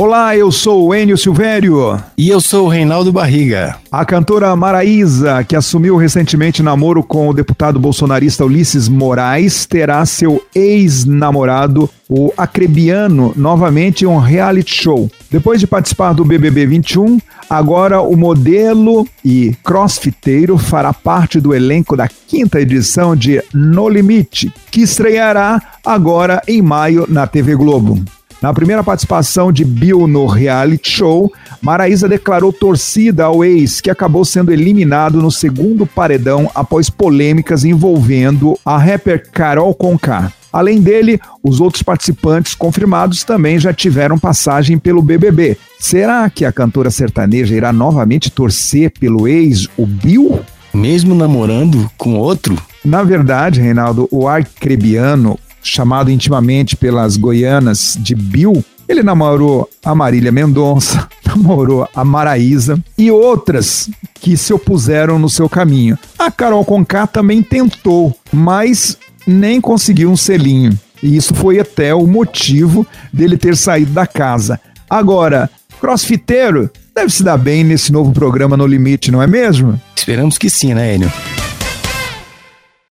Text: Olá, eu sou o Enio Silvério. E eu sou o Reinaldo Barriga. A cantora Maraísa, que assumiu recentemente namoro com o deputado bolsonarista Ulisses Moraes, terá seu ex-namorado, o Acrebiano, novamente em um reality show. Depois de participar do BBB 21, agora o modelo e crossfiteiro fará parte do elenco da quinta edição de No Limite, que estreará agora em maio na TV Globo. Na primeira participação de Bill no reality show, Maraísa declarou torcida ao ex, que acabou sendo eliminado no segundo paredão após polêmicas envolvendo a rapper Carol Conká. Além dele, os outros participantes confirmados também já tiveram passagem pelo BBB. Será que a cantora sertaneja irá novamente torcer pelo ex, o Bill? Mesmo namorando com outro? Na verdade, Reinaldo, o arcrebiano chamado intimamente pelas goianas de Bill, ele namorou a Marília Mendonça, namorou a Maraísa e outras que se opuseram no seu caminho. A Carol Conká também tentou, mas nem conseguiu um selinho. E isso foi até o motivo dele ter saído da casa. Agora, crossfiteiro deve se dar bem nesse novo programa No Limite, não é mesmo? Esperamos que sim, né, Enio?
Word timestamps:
Olá, 0.00 0.34
eu 0.34 0.50
sou 0.50 0.86
o 0.86 0.94
Enio 0.94 1.18
Silvério. 1.18 2.02
E 2.16 2.30
eu 2.30 2.40
sou 2.40 2.64
o 2.64 2.68
Reinaldo 2.70 3.12
Barriga. 3.12 3.76
A 3.92 4.02
cantora 4.02 4.56
Maraísa, 4.56 5.44
que 5.44 5.54
assumiu 5.54 5.94
recentemente 5.98 6.62
namoro 6.62 7.02
com 7.02 7.28
o 7.28 7.34
deputado 7.34 7.78
bolsonarista 7.78 8.42
Ulisses 8.42 8.88
Moraes, 8.88 9.66
terá 9.66 10.06
seu 10.06 10.42
ex-namorado, 10.54 11.86
o 12.08 12.32
Acrebiano, 12.34 13.34
novamente 13.36 14.04
em 14.04 14.06
um 14.06 14.16
reality 14.16 14.74
show. 14.74 15.10
Depois 15.30 15.60
de 15.60 15.66
participar 15.66 16.14
do 16.14 16.24
BBB 16.24 16.64
21, 16.64 17.18
agora 17.50 18.00
o 18.00 18.16
modelo 18.16 19.06
e 19.22 19.54
crossfiteiro 19.62 20.56
fará 20.56 20.94
parte 20.94 21.38
do 21.38 21.54
elenco 21.54 21.94
da 21.94 22.08
quinta 22.08 22.58
edição 22.58 23.14
de 23.14 23.42
No 23.52 23.86
Limite, 23.86 24.50
que 24.70 24.80
estreará 24.80 25.60
agora 25.84 26.40
em 26.48 26.62
maio 26.62 27.04
na 27.06 27.26
TV 27.26 27.54
Globo. 27.54 28.02
Na 28.42 28.54
primeira 28.54 28.82
participação 28.82 29.52
de 29.52 29.66
Bill 29.66 30.06
no 30.06 30.24
reality 30.24 30.90
show, 30.90 31.30
Maraísa 31.60 32.08
declarou 32.08 32.50
torcida 32.50 33.24
ao 33.24 33.44
ex, 33.44 33.82
que 33.82 33.90
acabou 33.90 34.24
sendo 34.24 34.50
eliminado 34.50 35.20
no 35.20 35.30
segundo 35.30 35.84
paredão 35.86 36.50
após 36.54 36.88
polêmicas 36.88 37.64
envolvendo 37.64 38.58
a 38.64 38.78
rapper 38.78 39.30
Carol 39.30 39.74
Conká. 39.74 40.32
Além 40.50 40.80
dele, 40.80 41.20
os 41.44 41.60
outros 41.60 41.82
participantes 41.82 42.54
confirmados 42.54 43.24
também 43.24 43.58
já 43.58 43.74
tiveram 43.74 44.18
passagem 44.18 44.78
pelo 44.78 45.02
BBB. 45.02 45.58
Será 45.78 46.28
que 46.30 46.46
a 46.46 46.50
cantora 46.50 46.90
sertaneja 46.90 47.54
irá 47.54 47.74
novamente 47.74 48.30
torcer 48.30 48.90
pelo 48.98 49.28
ex, 49.28 49.68
o 49.76 49.84
Bill? 49.84 50.40
Mesmo 50.72 51.14
namorando 51.14 51.90
com 51.98 52.16
outro? 52.16 52.56
Na 52.82 53.02
verdade, 53.02 53.60
Reinaldo, 53.60 54.08
o 54.10 54.26
arcrebiano 54.26 55.38
chamado 55.62 56.10
intimamente 56.10 56.76
pelas 56.76 57.16
goianas 57.16 57.96
de 58.00 58.14
Bill, 58.14 58.64
ele 58.88 59.02
namorou 59.02 59.68
a 59.84 59.94
Marília 59.94 60.32
Mendonça, 60.32 61.08
namorou 61.24 61.88
a 61.94 62.04
Maraísa 62.04 62.82
e 62.98 63.10
outras 63.10 63.88
que 64.14 64.36
se 64.36 64.52
opuseram 64.52 65.18
no 65.18 65.28
seu 65.28 65.48
caminho. 65.48 65.98
A 66.18 66.30
Carol 66.30 66.64
Conká 66.64 67.06
também 67.06 67.42
tentou, 67.42 68.16
mas 68.32 68.98
nem 69.26 69.60
conseguiu 69.60 70.10
um 70.10 70.16
selinho. 70.16 70.76
E 71.02 71.16
isso 71.16 71.34
foi 71.34 71.60
até 71.60 71.94
o 71.94 72.06
motivo 72.06 72.86
dele 73.12 73.36
ter 73.36 73.56
saído 73.56 73.92
da 73.92 74.06
casa. 74.06 74.60
Agora, 74.88 75.48
crossfiteiro 75.80 76.68
deve 76.94 77.10
se 77.10 77.22
dar 77.22 77.38
bem 77.38 77.64
nesse 77.64 77.92
novo 77.92 78.12
programa 78.12 78.56
No 78.56 78.66
Limite, 78.66 79.10
não 79.10 79.22
é 79.22 79.26
mesmo? 79.26 79.80
Esperamos 79.96 80.36
que 80.36 80.50
sim, 80.50 80.74
né, 80.74 80.96
Enio? 80.96 81.10